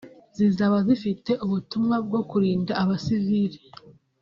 [0.37, 3.59] zizaba zifite ubutumwa bwo kurinda abasivili